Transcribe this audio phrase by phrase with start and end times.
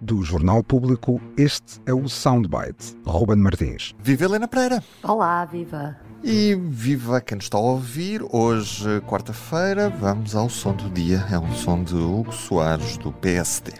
[0.00, 2.96] Do Jornal Público, este é o Soundbite.
[3.06, 3.94] Ruben Martins.
[4.02, 4.82] Viva Helena Pereira!
[5.04, 5.96] Olá, viva!
[6.24, 8.20] E viva quem nos está a ouvir.
[8.32, 11.24] Hoje, quarta-feira, vamos ao som do dia.
[11.30, 13.70] É um som de Hugo Soares, do PSD.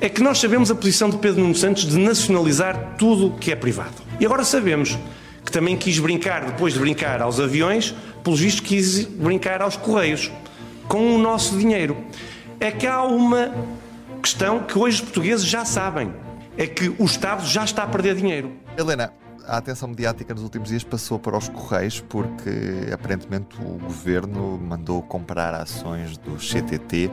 [0.00, 3.52] É que nós sabemos a posição de Pedro Nuno Santos de nacionalizar tudo o que
[3.52, 3.94] é privado.
[4.18, 4.98] E agora sabemos
[5.44, 10.32] que também quis brincar, depois de brincar aos aviões, pelos vistos quis brincar aos correios,
[10.88, 11.96] com o nosso dinheiro.
[12.58, 13.54] É que há uma
[14.18, 16.14] questão que hoje os portugueses já sabem:
[16.56, 18.52] é que o Estado já está a perder dinheiro.
[18.76, 19.12] Helena,
[19.46, 25.02] a atenção mediática nos últimos dias passou para os Correios porque aparentemente o governo mandou
[25.02, 27.10] comprar ações do CTT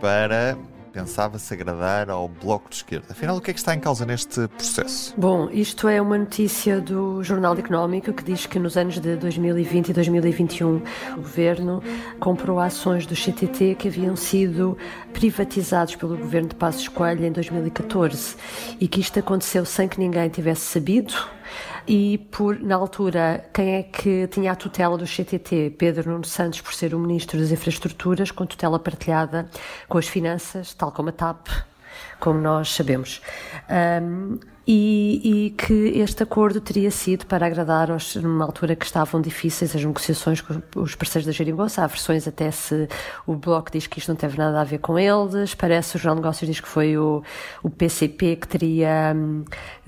[0.00, 0.56] para
[0.92, 3.06] pensava-se agradar ao Bloco de Esquerda.
[3.10, 5.14] Afinal, o que é que está em causa neste processo?
[5.16, 9.88] Bom, isto é uma notícia do Jornal Económico que diz que nos anos de 2020
[9.88, 11.82] e 2021 o governo
[12.20, 14.76] comprou ações do CTT que haviam sido
[15.12, 18.36] privatizados pelo governo de Passos Coelho em 2014
[18.78, 21.14] e que isto aconteceu sem que ninguém tivesse sabido
[21.86, 25.74] e por, na altura, quem é que tinha a tutela do CTT?
[25.78, 29.48] Pedro Nuno Santos, por ser o Ministro das Infraestruturas, com tutela partilhada
[29.88, 31.48] com as finanças, tal como a TAP,
[32.18, 33.20] como nós sabemos.
[33.70, 39.20] Um, e, e, que este acordo teria sido para agradar aos, numa altura que estavam
[39.20, 41.82] difíceis as negociações com os parceiros da Geringonça.
[41.82, 42.88] Há versões até se
[43.26, 46.22] o Bloco diz que isto não teve nada a ver com eles, parece o Jornal
[46.22, 47.24] Negócios diz que foi o,
[47.60, 49.16] o PCP que teria,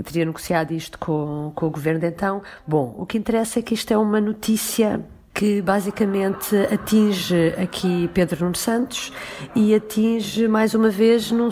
[0.03, 2.43] teria negociado isto com, com o governo de então.
[2.67, 8.45] Bom, o que interessa é que isto é uma notícia que basicamente atinge aqui Pedro
[8.45, 9.13] Nuno Santos
[9.53, 11.49] e atinge mais uma vez num,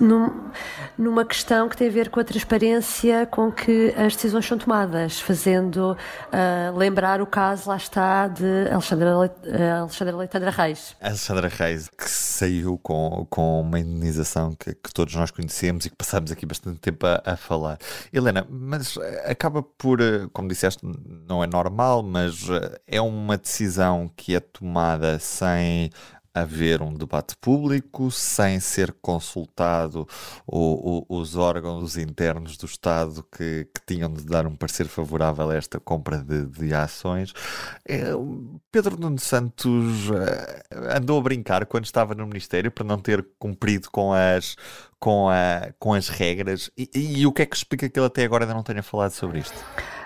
[0.00, 0.50] num,
[0.98, 5.20] numa questão que tem a ver com a transparência com que as decisões são tomadas,
[5.20, 10.96] fazendo uh, lembrar o caso, lá está, de Alexandra, uh, Alexandra Leitandra Reis.
[11.00, 15.96] Alexandra Reis, que saiu com, com uma indenização que, que todos nós conhecemos e que
[15.96, 17.78] passamos aqui bastante tempo a, a falar.
[18.12, 20.00] Helena, mas acaba por,
[20.32, 20.84] como disseste,
[21.28, 22.48] não é normal, mas
[22.88, 25.90] é um uma decisão que é tomada sem
[26.32, 30.06] haver um debate público, sem ser consultado
[30.46, 35.50] o, o, os órgãos internos do Estado que, que, tinham de dar um parecer favorável
[35.50, 37.32] a esta compra de, de ações.
[37.86, 38.04] É,
[38.70, 43.90] Pedro Nuno Santos eh, andou a brincar quando estava no Ministério para não ter cumprido
[43.90, 44.56] com as,
[45.00, 46.70] com a, com as regras.
[46.78, 48.82] E, e, e o que é que explica que ele até agora ainda não tenha
[48.82, 49.56] falado sobre isto?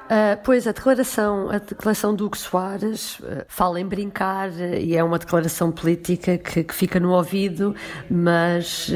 [0.04, 4.94] Uh, pois a declaração, a declaração do Hugo Soares uh, fala em brincar uh, e
[4.94, 7.75] é uma declaração política que, que fica no ouvido,
[8.10, 8.91] mas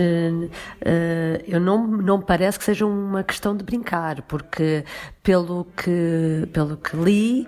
[1.46, 4.84] eu não, não parece que seja uma questão de brincar, porque
[5.28, 7.46] pelo que, pelo que li,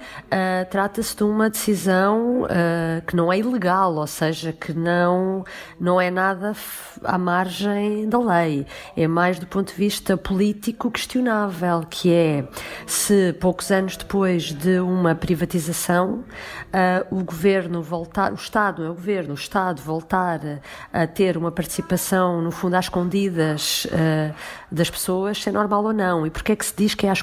[0.68, 2.46] trata-se de uma decisão
[3.06, 5.46] que não é ilegal, ou seja, que não,
[5.80, 6.52] não é nada
[7.02, 8.66] à margem da lei.
[8.94, 12.44] É mais do ponto de vista político questionável, que é
[12.86, 16.22] se poucos anos depois de uma privatização,
[16.70, 20.40] uh, o governo voltar, o Estado, é o governo, o Estado voltar
[20.92, 24.34] a ter uma participação, no fundo, às escondidas uh,
[24.70, 26.26] das pessoas, se é normal ou não.
[26.26, 27.22] E porquê é que se diz que é às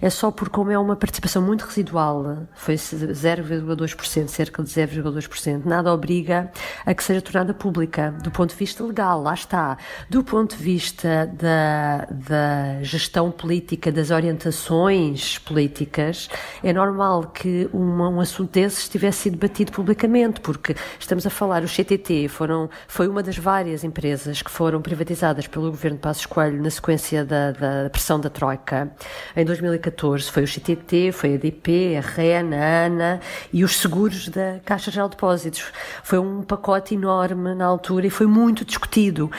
[0.00, 5.92] É só porque, como é uma participação muito residual, foi 0,2%, cerca de 0,2%, nada
[5.92, 6.50] obriga
[6.84, 8.14] a que seja tornada pública.
[8.22, 9.76] Do ponto de vista legal, lá está.
[10.08, 16.28] Do ponto de vista da, da gestão política, das orientações, políticas,
[16.62, 21.62] é normal que uma, um assunto desses tivesse sido debatido publicamente, porque estamos a falar,
[21.62, 26.26] o CTT foram, foi uma das várias empresas que foram privatizadas pelo governo de Passos
[26.26, 28.90] Coelho na sequência da, da pressão da Troika.
[29.36, 33.20] Em 2014 foi o CTT, foi a DP, a REN, a ANA
[33.52, 35.64] e os seguros da Caixa Geral de Depósitos.
[36.02, 39.30] Foi um pacote enorme na altura e foi muito discutido.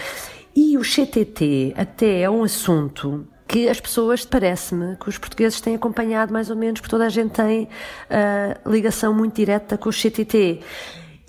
[0.55, 5.75] E o CTT até é um assunto que as pessoas, parece-me, que os portugueses têm
[5.75, 9.93] acompanhado mais ou menos, porque toda a gente tem uh, ligação muito direta com o
[9.93, 10.59] CTT.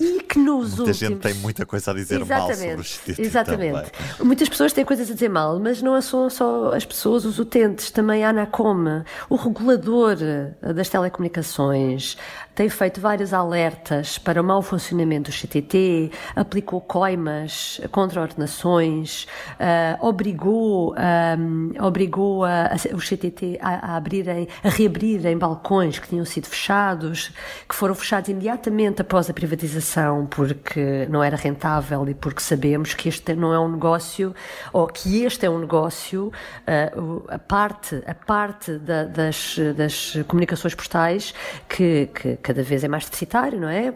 [0.01, 0.97] E que nos Muita últimos...
[0.99, 3.91] gente tem muita coisa a dizer exatamente, mal sobre o Exatamente.
[3.91, 4.27] Também.
[4.27, 7.91] Muitas pessoas têm coisas a dizer mal, mas não são só as pessoas, os utentes,
[7.91, 10.17] também a ANACOM, o regulador
[10.75, 12.17] das telecomunicações,
[12.55, 19.29] tem feito vários alertas para o mau funcionamento do CTT, aplicou coimas contra ordenações,
[19.61, 20.95] uh, obrigou,
[21.39, 26.47] um, obrigou a, a, o CTT a, a, abrirem, a reabrirem balcões que tinham sido
[26.47, 27.31] fechados,
[27.69, 33.09] que foram fechados imediatamente após a privatização porque não era rentável e porque sabemos que
[33.09, 34.35] este não é um negócio,
[34.73, 40.75] ou que este é um negócio, uh, a parte, a parte da, das, das comunicações
[40.75, 41.35] postais
[41.69, 43.95] que, que cada vez é mais deficitário, não é?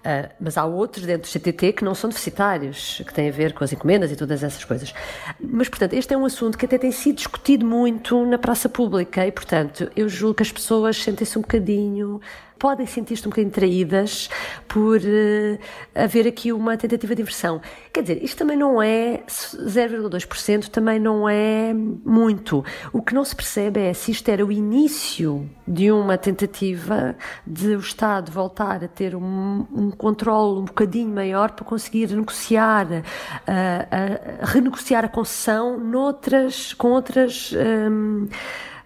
[0.00, 3.52] Uh, mas há outros dentro do CTT que não são deficitários, que têm a ver
[3.52, 4.94] com as encomendas e todas essas coisas.
[5.38, 9.26] Mas, portanto, este é um assunto que até tem sido discutido muito na praça pública
[9.26, 12.18] e, portanto, eu julgo que as pessoas sentem-se um bocadinho
[12.60, 14.28] podem sentir-se um bocadinho traídas
[14.68, 15.58] por uh,
[15.94, 17.60] haver aqui uma tentativa de inversão.
[17.92, 22.62] Quer dizer, isto também não é 0,2%, também não é muito.
[22.92, 27.16] O que não se percebe é se isto era o início de uma tentativa
[27.46, 32.86] de o Estado voltar a ter um, um controle um bocadinho maior para conseguir negociar,
[32.86, 37.54] uh, uh, renegociar a concessão noutras, com outras.
[37.54, 38.28] Um,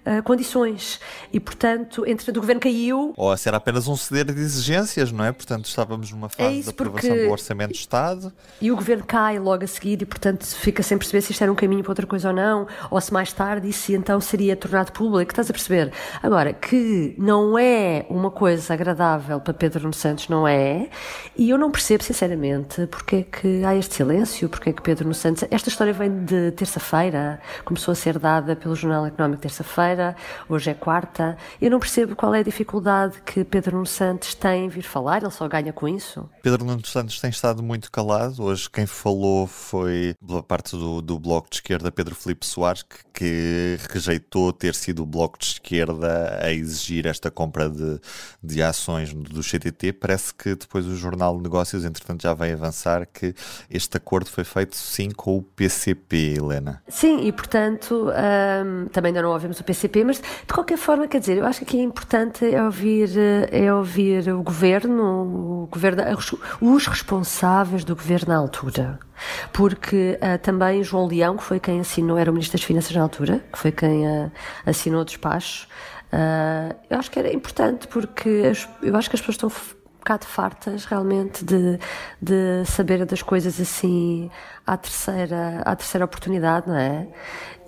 [0.06, 1.00] uh, condições.
[1.32, 3.12] E, portanto, entretanto, o governo caiu.
[3.16, 5.32] Ou se era apenas um ceder de exigências, não é?
[5.32, 7.26] Portanto, estávamos numa fase é de aprovação porque...
[7.26, 8.32] do Orçamento de Estado.
[8.60, 11.52] E o governo cai logo a seguir e, portanto, fica sem perceber se isto era
[11.52, 14.92] um caminho para outra coisa ou não, ou se mais tarde isso então seria tornado
[14.92, 15.30] público.
[15.30, 15.92] Estás a perceber?
[16.22, 20.88] Agora, que não é uma coisa agradável para Pedro Nuno Santos, não é.
[21.36, 25.04] E eu não percebo, sinceramente, porque é que há este silêncio, porque é que Pedro
[25.04, 25.44] Nuno Santos.
[25.50, 30.16] Esta história vem de terça-feira, começou a ser dada pelo Jornal Económico terça-feira terça-feira,
[30.48, 31.36] hoje é quarta.
[31.60, 35.22] Eu não percebo qual é a dificuldade que Pedro Nuno Santos tem em vir falar,
[35.22, 36.28] ele só ganha com isso.
[36.42, 38.42] Pedro Nuno Santos tem estado muito calado.
[38.42, 42.98] Hoje quem falou foi pela parte do, do Bloco de Esquerda, Pedro Filipe Soares, que,
[43.12, 48.00] que, rejeitou ter sido o Bloco de Esquerda a exigir esta compra de,
[48.42, 49.92] de ações do CTT.
[49.94, 53.34] Parece que depois o Jornal de Negócios, entretanto, já vai avançar que
[53.70, 56.82] este acordo foi feito sim com o PCP, Helena.
[56.88, 61.20] Sim, e portanto hum, também ainda não ouvimos o PCP Mas de qualquer forma, quer
[61.20, 63.10] dizer, eu acho que aqui é importante é ouvir,
[63.50, 66.02] é ouvir o governo, o governo
[66.60, 68.98] os responsáveis do governo na altura.
[69.52, 73.02] Porque uh, também João Leão, que foi quem assinou, era o Ministro das Finanças na
[73.02, 74.30] altura, que foi quem uh,
[74.66, 75.66] assinou o despacho,
[76.12, 78.52] uh, eu acho que era importante porque
[78.82, 81.78] eu acho que as pessoas estão um bocado fartas realmente de,
[82.20, 84.30] de saber das coisas assim
[84.66, 87.08] à terceira, à terceira oportunidade, não é?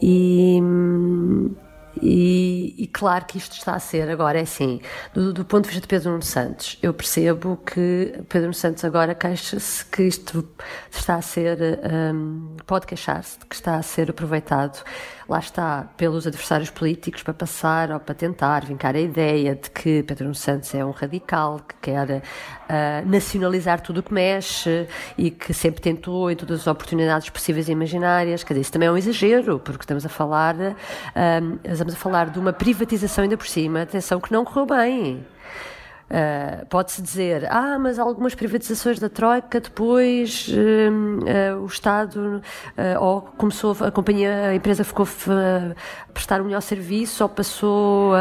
[0.02, 1.54] E, hum,
[2.00, 4.80] e, e, claro que isto está a ser agora, é assim,
[5.14, 8.84] do, do, ponto de vista de Pedro Nuno Santos, eu percebo que Pedro Nuno Santos
[8.84, 10.46] agora queixa-se que isto
[10.90, 11.58] está a ser,
[12.14, 14.82] um, pode queixar-se de que está a ser aproveitado
[15.28, 20.02] lá está, pelos adversários políticos para passar ou para tentar vincar a ideia de que
[20.04, 24.86] Pedro Santos é um radical, que quer uh, nacionalizar tudo o que mexe
[25.18, 28.44] e que sempre tentou em todas as oportunidades possíveis e imaginárias.
[28.44, 32.30] Quer dizer, isso também é um exagero, porque estamos a falar, uh, estamos a falar
[32.30, 35.26] de uma privatização ainda por cima, atenção, que não correu bem.
[36.08, 42.40] Uh, Pode-se dizer, ah, mas algumas privatizações da Troika depois uh, uh, o Estado
[43.00, 45.74] ou começou a companhia, a empresa ficou a
[46.12, 48.12] prestar um melhor serviço ou passou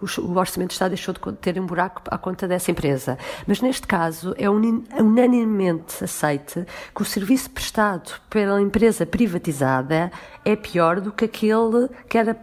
[0.00, 3.16] o, o, Orçamento do Estado deixou de ter um buraco à conta dessa empresa.
[3.46, 10.10] Mas neste caso é unanimemente aceite que o serviço prestado pela empresa privatizada
[10.44, 12.36] é pior do que aquele que era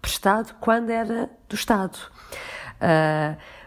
[0.00, 1.98] prestado quando era do Estado.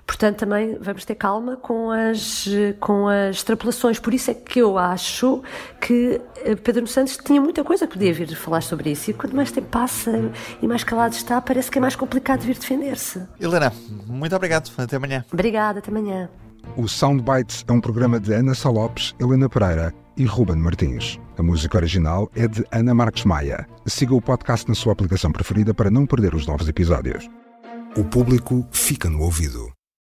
[0.09, 2.47] Portanto, também vamos ter calma com as,
[2.79, 3.99] com as extrapolações.
[3.99, 5.43] Por isso é que eu acho
[5.79, 9.11] que eh, Pedro Santos tinha muita coisa que podia vir falar sobre isso.
[9.11, 10.11] E quanto mais tempo passa
[10.59, 13.21] e mais calado está, parece que é mais complicado vir defender-se.
[13.39, 13.71] Helena,
[14.07, 14.71] muito obrigado.
[14.79, 15.23] Até amanhã.
[15.31, 16.27] Obrigada, até amanhã.
[16.75, 21.19] O Soundbites é um programa de Ana Salopes, Helena Pereira e Ruben Martins.
[21.37, 23.67] A música original é de Ana Marques Maia.
[23.85, 27.29] Siga o podcast na sua aplicação preferida para não perder os novos episódios.
[27.95, 29.71] O público fica no ouvido.